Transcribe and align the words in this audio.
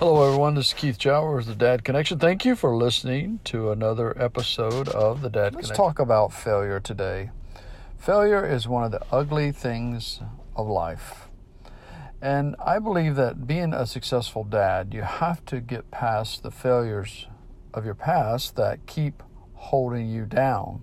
Hello, 0.00 0.26
everyone. 0.26 0.54
This 0.54 0.68
is 0.68 0.72
Keith 0.72 0.96
Jowers, 0.96 1.44
the 1.44 1.54
Dad 1.54 1.84
Connection. 1.84 2.18
Thank 2.18 2.46
you 2.46 2.56
for 2.56 2.74
listening 2.74 3.38
to 3.44 3.70
another 3.70 4.18
episode 4.18 4.88
of 4.88 5.20
the 5.20 5.28
Dad 5.28 5.50
Connection. 5.50 5.68
Let's 5.68 5.76
talk 5.76 5.98
about 5.98 6.32
failure 6.32 6.80
today. 6.80 7.28
Failure 7.98 8.42
is 8.42 8.66
one 8.66 8.82
of 8.82 8.92
the 8.92 9.02
ugly 9.12 9.52
things 9.52 10.22
of 10.56 10.66
life. 10.66 11.28
And 12.22 12.56
I 12.64 12.78
believe 12.78 13.14
that 13.16 13.46
being 13.46 13.74
a 13.74 13.86
successful 13.86 14.42
dad, 14.42 14.94
you 14.94 15.02
have 15.02 15.44
to 15.44 15.60
get 15.60 15.90
past 15.90 16.42
the 16.42 16.50
failures 16.50 17.26
of 17.74 17.84
your 17.84 17.94
past 17.94 18.56
that 18.56 18.86
keep 18.86 19.22
holding 19.52 20.08
you 20.08 20.24
down 20.24 20.82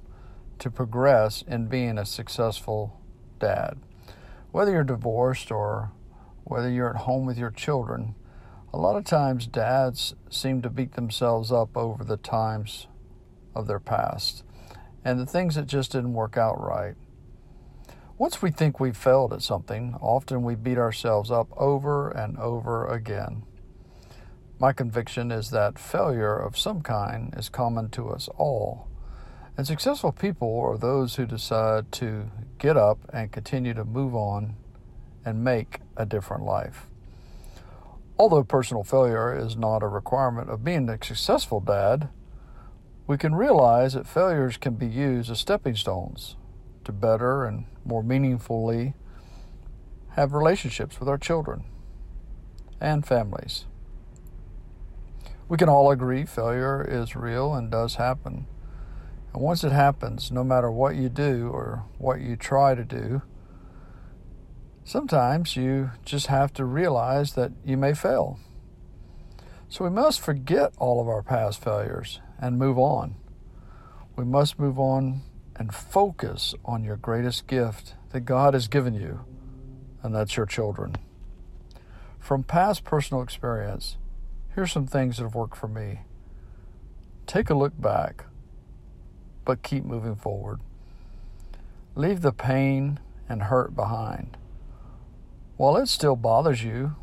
to 0.59 0.70
progress 0.70 1.43
in 1.47 1.65
being 1.65 1.97
a 1.97 2.05
successful 2.05 3.02
dad. 3.39 3.79
Whether 4.52 4.73
you're 4.73 4.84
divorced 4.84 5.49
or 5.49 5.91
whether 6.43 6.70
you're 6.70 6.91
at 6.91 7.02
home 7.02 7.25
with 7.25 7.39
your 7.39 7.49
children, 7.49 8.13
a 8.73 8.77
lot 8.77 8.97
of 8.97 9.05
times 9.05 9.47
dads 9.47 10.13
seem 10.29 10.61
to 10.61 10.70
beat 10.70 10.93
themselves 10.93 11.51
up 11.51 11.75
over 11.78 12.04
the 12.04 12.18
times 12.18 12.87
of 13.55 13.68
their 13.68 13.79
past 13.79 14.43
and 15.05 15.19
the 15.19 15.25
things 15.25 15.55
that 15.55 15.68
just 15.68 15.93
didn't 15.93 16.14
work 16.14 16.37
out 16.37 16.61
right. 16.61 16.95
Once 18.18 18.42
we 18.42 18.51
think 18.51 18.79
we've 18.79 18.97
failed 18.97 19.32
at 19.32 19.42
something, 19.42 19.95
often 20.01 20.43
we 20.43 20.56
beat 20.56 20.78
ourselves 20.78 21.32
up 21.32 21.47
over 21.56 22.09
and 22.09 22.37
over 22.39 22.86
again. 22.87 23.43
My 24.59 24.73
conviction 24.73 25.31
is 25.31 25.51
that 25.51 25.78
failure 25.78 26.36
of 26.36 26.57
some 26.57 26.81
kind 26.81 27.34
is 27.37 27.47
common 27.47 27.89
to 27.92 28.09
us 28.09 28.28
all. 28.37 28.87
And 29.56 29.65
successful 29.65 30.11
people 30.11 30.59
are 30.59 30.78
those 30.78 31.15
who 31.15 31.25
decide 31.25 31.92
to 31.93 32.30
get 32.58 32.75
up 32.75 33.00
and 33.14 33.31
continue 33.31 33.73
to 33.75 33.86
move 33.86 34.16
on 34.16 34.56
and 35.23 35.44
make 35.44 35.80
a 35.95 36.06
different 36.06 36.44
life. 36.44 36.88
Although 38.20 38.44
personal 38.44 38.84
failure 38.84 39.38
is 39.38 39.56
not 39.56 39.84
a 39.84 39.88
requirement 39.88 40.50
of 40.50 40.64
being 40.64 40.89
a 40.89 40.98
successful 41.03 41.59
dad, 41.59 42.09
we 43.06 43.18
can 43.18 43.36
realize 43.36 43.94
that 43.94 44.08
failures 44.08 44.58
can 44.58 44.74
be 44.74 44.88
used 44.88 45.30
as 45.30 45.40
stepping 45.40 45.76
stones 45.76 46.36
to 46.84 46.92
better 46.92 47.46
and 47.46 47.66
more 47.86 48.04
meaningfully 48.04 48.94
have 50.12 50.34
relationships 50.34 51.00
with 51.00 51.08
our 51.08 51.18
children 51.18 51.64
and 52.82 53.06
families. 53.06 53.66
We 55.48 55.58
can 55.58 55.70
all 55.70 55.92
agree 55.92 56.26
failure 56.26 56.84
is 56.84 57.16
real 57.16 57.54
and 57.54 57.70
does 57.70 57.96
happen. 57.96 58.48
And 59.31 59.44
once 59.44 59.64
it 59.64 59.72
happens, 59.72 60.31
no 60.31 60.44
matter 60.44 60.72
what 60.72 60.96
you 60.96 61.08
do 61.08 61.50
or 61.54 61.86
what 62.00 62.20
you 62.20 62.36
try 62.36 62.74
to 62.74 62.84
do, 62.84 63.22
sometimes 64.88 65.58
you 65.58 65.92
just 66.06 66.28
have 66.28 66.54
to 66.54 66.64
realize 66.64 67.34
that 67.34 67.52
you 67.66 67.76
may 67.76 67.94
fail. 67.94 68.40
So 69.68 69.84
we 69.84 69.90
must 69.90 70.22
forget 70.22 70.72
all 70.78 71.02
of 71.02 71.10
our 71.10 71.22
past 71.22 71.62
failures 71.62 72.22
and 72.40 72.58
move 72.58 72.80
on. 72.80 73.16
We 74.16 74.24
must 74.24 74.58
move 74.58 74.80
on 74.80 75.24
and 75.58 75.76
focus 75.76 76.56
on 76.64 76.86
your 76.86 76.96
greatest 76.96 77.48
gift 77.48 77.96
that 78.12 78.22
God 78.22 78.54
has 78.54 78.70
given 78.70 78.94
you, 78.94 79.26
and 80.02 80.16
that's 80.16 80.38
your 80.38 80.46
children. 80.46 80.96
From 82.18 82.44
past 82.44 82.86
personal 82.86 83.22
experience, 83.22 83.98
here's 84.56 84.72
some 84.72 84.88
things 84.88 85.18
that 85.18 85.24
have 85.24 85.36
worked 85.36 85.58
for 85.58 85.68
me. 85.68 86.00
Take 87.26 87.50
a 87.50 87.56
look 87.56 87.80
back, 87.80 88.24
but 89.44 89.64
keep 89.64 89.84
moving 89.84 90.16
forward. 90.16 90.62
Leave 91.94 92.22
the 92.22 92.32
pain 92.32 93.02
and 93.28 93.44
hurt 93.44 93.76
behind. 93.76 94.38
While 95.58 95.77
it 95.77 95.88
still 95.88 96.16
bothers 96.16 96.63
you, 96.63 96.95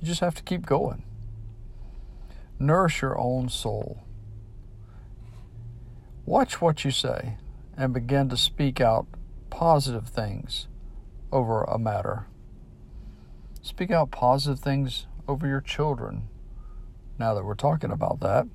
you 0.00 0.06
just 0.06 0.20
have 0.20 0.34
to 0.34 0.42
keep 0.42 0.66
going. 0.66 1.02
Nourish 2.58 3.00
your 3.00 3.18
own 3.18 3.48
soul. 3.48 4.04
Watch 6.26 6.60
what 6.60 6.84
you 6.84 6.90
say 6.90 7.36
and 7.76 7.92
begin 7.92 8.28
to 8.28 8.36
speak 8.36 8.80
out 8.80 9.06
positive 9.50 10.08
things 10.08 10.68
over 11.32 11.64
a 11.64 11.78
matter. 11.78 12.26
Speak 13.62 13.90
out 13.90 14.10
positive 14.10 14.60
things 14.60 15.06
over 15.26 15.46
your 15.46 15.60
children 15.60 16.28
now 17.18 17.32
that 17.34 17.44
we're 17.44 17.54
talking 17.54 17.90
about 17.90 18.20
that. 18.20 18.46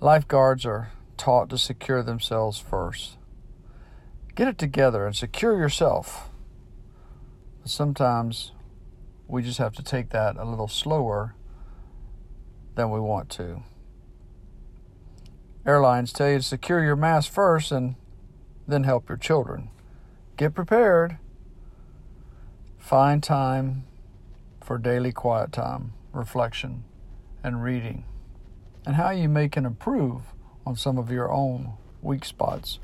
Lifeguards 0.00 0.64
are 0.64 0.92
taught 1.16 1.50
to 1.50 1.58
secure 1.58 2.02
themselves 2.02 2.58
first. 2.58 3.16
Get 4.34 4.48
it 4.48 4.58
together 4.58 5.06
and 5.06 5.14
secure 5.14 5.58
yourself. 5.58 6.30
But 7.62 7.70
sometimes 7.70 8.52
we 9.26 9.42
just 9.42 9.58
have 9.58 9.74
to 9.74 9.82
take 9.82 10.10
that 10.10 10.36
a 10.36 10.44
little 10.44 10.68
slower 10.68 11.34
than 12.74 12.90
we 12.90 13.00
want 13.00 13.28
to. 13.30 13.62
Airlines 15.66 16.12
tell 16.12 16.30
you 16.30 16.38
to 16.38 16.42
secure 16.42 16.82
your 16.82 16.96
mask 16.96 17.30
first 17.30 17.70
and 17.70 17.96
then 18.66 18.84
help 18.84 19.08
your 19.08 19.18
children. 19.18 19.70
Get 20.36 20.54
prepared. 20.54 21.18
Find 22.78 23.22
time 23.22 23.84
for 24.64 24.78
daily 24.78 25.12
quiet 25.12 25.52
time, 25.52 25.92
reflection, 26.12 26.84
and 27.42 27.62
reading, 27.62 28.04
and 28.86 28.96
how 28.96 29.10
you 29.10 29.28
may 29.28 29.48
can 29.48 29.66
improve 29.66 30.22
on 30.66 30.76
some 30.76 30.96
of 30.96 31.10
your 31.10 31.30
own 31.30 31.74
weak 32.00 32.24
spots. 32.24 32.78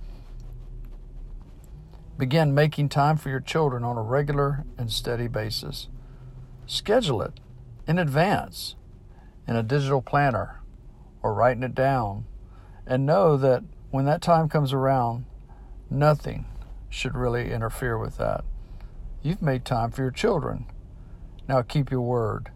Begin 2.19 2.55
making 2.55 2.89
time 2.89 3.19
for 3.19 3.29
your 3.29 3.41
children 3.41 3.85
on 3.85 3.99
a 3.99 4.03
regular 4.03 4.65
and 4.79 4.91
steady 4.91 5.29
basis. 5.29 5.89
Schedule 6.67 7.21
it 7.21 7.41
in 7.87 7.99
advance 7.99 8.75
in 9.47 9.55
a 9.55 9.63
digital 9.63 10.01
planner 10.01 10.61
or 11.23 11.35
writing 11.35 11.63
it 11.63 11.75
down 11.75 12.25
and 12.87 13.05
know 13.05 13.37
that 13.37 13.63
when 13.91 14.07
that 14.07 14.23
time 14.23 14.49
comes 14.49 14.73
around, 14.73 15.27
nothing 15.91 16.47
should 16.89 17.15
really 17.15 17.53
interfere 17.53 17.99
with 17.99 18.17
that. 18.17 18.45
You've 19.23 19.43
made 19.43 19.65
time 19.65 19.91
for 19.91 20.03
your 20.03 20.11
children. 20.11 20.67
Now 21.49 21.63
keep 21.63 21.91
your 21.91 22.01
word. 22.01 22.51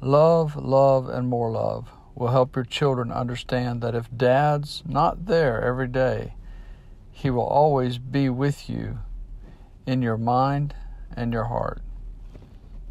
Love, 0.00 0.54
love, 0.54 1.08
and 1.08 1.28
more 1.28 1.50
love 1.50 1.90
will 2.14 2.28
help 2.28 2.54
your 2.54 2.64
children 2.64 3.10
understand 3.10 3.80
that 3.80 3.94
if 3.94 4.08
dad's 4.16 4.82
not 4.86 5.26
there 5.26 5.60
every 5.62 5.88
day, 5.88 6.34
he 7.10 7.30
will 7.30 7.46
always 7.46 7.98
be 7.98 8.28
with 8.28 8.70
you 8.70 8.98
in 9.86 10.00
your 10.02 10.16
mind 10.16 10.74
and 11.16 11.32
your 11.32 11.44
heart. 11.44 11.80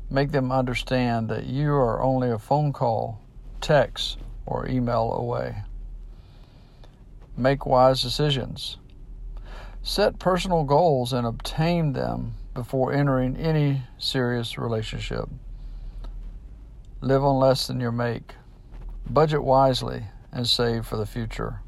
Make 0.09 0.31
them 0.31 0.51
understand 0.51 1.29
that 1.29 1.45
you 1.45 1.71
are 1.73 2.01
only 2.01 2.29
a 2.29 2.37
phone 2.37 2.73
call, 2.73 3.21
text, 3.61 4.17
or 4.45 4.67
email 4.67 5.13
away. 5.13 5.63
Make 7.37 7.65
wise 7.65 8.01
decisions. 8.01 8.77
Set 9.81 10.19
personal 10.19 10.63
goals 10.65 11.13
and 11.13 11.25
obtain 11.25 11.93
them 11.93 12.33
before 12.53 12.91
entering 12.91 13.37
any 13.37 13.83
serious 13.97 14.57
relationship. 14.57 15.29
Live 16.99 17.23
on 17.23 17.37
less 17.37 17.67
than 17.67 17.79
your 17.79 17.91
make. 17.91 18.33
Budget 19.07 19.43
wisely 19.43 20.05
and 20.31 20.47
save 20.47 20.87
for 20.87 20.97
the 20.97 21.05
future. 21.05 21.61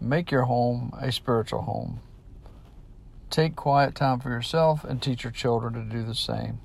Make 0.00 0.30
your 0.30 0.44
home 0.44 0.92
a 1.00 1.10
spiritual 1.10 1.62
home. 1.62 1.98
Take 3.28 3.56
quiet 3.56 3.96
time 3.96 4.20
for 4.20 4.30
yourself 4.30 4.84
and 4.84 5.02
teach 5.02 5.24
your 5.24 5.32
children 5.32 5.74
to 5.74 5.80
do 5.80 6.04
the 6.04 6.14
same. 6.14 6.60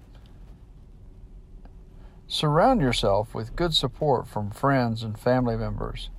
Surround 2.28 2.82
yourself 2.82 3.34
with 3.34 3.56
good 3.56 3.74
support 3.74 4.28
from 4.28 4.52
friends 4.52 5.02
and 5.02 5.20
family 5.20 5.58
members. 5.58 6.12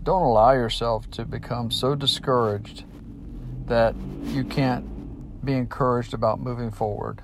Don't 0.00 0.22
allow 0.22 0.52
yourself 0.52 1.10
to 1.10 1.24
become 1.24 1.72
so 1.72 1.96
discouraged 1.96 2.84
that 3.66 3.96
you 4.24 4.44
can't 4.44 5.44
be 5.44 5.52
encouraged 5.52 6.14
about 6.14 6.38
moving 6.38 6.70
forward. 6.70 7.22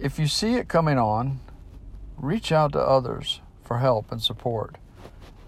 If 0.00 0.18
you 0.18 0.28
see 0.28 0.54
it 0.54 0.66
coming 0.66 0.96
on, 0.96 1.40
reach 2.16 2.52
out 2.52 2.72
to 2.72 2.80
others 2.80 3.42
for 3.62 3.80
help 3.80 4.10
and 4.10 4.22
support. 4.22 4.76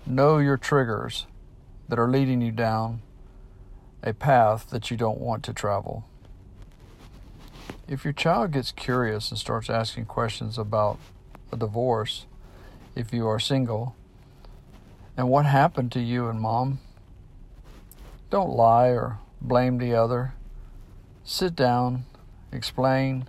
Know 0.05 0.37
your 0.37 0.59
triggers 0.59 1.27
that 1.89 1.99
are 1.99 2.11
leading 2.11 2.43
you 2.43 2.53
down 2.53 3.01
a 4.03 4.13
path 4.13 4.69
that 4.69 4.91
you 4.91 4.97
don't 4.99 5.21
want 5.21 5.43
to 5.45 5.55
travel. 5.55 6.05
If 7.89 8.05
your 8.05 8.13
child 8.13 8.51
gets 8.51 8.73
curious 8.73 9.31
and 9.31 9.39
starts 9.39 9.71
asking 9.71 10.05
questions 10.05 10.59
about 10.59 10.99
a 11.51 11.57
divorce, 11.57 12.27
if 12.95 13.11
you 13.11 13.27
are 13.27 13.41
single, 13.41 13.97
and 15.17 15.31
what 15.31 15.47
happened 15.47 15.93
to 15.93 16.01
you 16.01 16.29
and 16.29 16.39
mom, 16.39 16.79
don't 18.29 18.51
lie 18.51 18.89
or 18.89 19.19
blame 19.41 19.79
the 19.79 19.95
other. 19.95 20.35
Sit 21.25 21.57
down, 21.57 22.05
explain, 22.53 23.27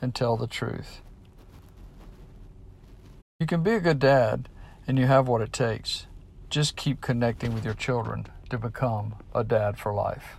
and 0.00 0.14
tell 0.14 0.36
the 0.36 0.46
truth. 0.46 1.00
You 3.38 3.46
can 3.46 3.62
be 3.62 3.72
a 3.72 3.80
good 3.80 3.98
dad 3.98 4.48
and 4.86 4.98
you 4.98 5.06
have 5.06 5.28
what 5.28 5.42
it 5.42 5.52
takes. 5.52 6.06
Just 6.48 6.76
keep 6.76 7.00
connecting 7.00 7.52
with 7.52 7.64
your 7.64 7.74
children 7.74 8.26
to 8.50 8.58
become 8.58 9.16
a 9.34 9.44
dad 9.44 9.78
for 9.78 9.92
life. 9.92 10.36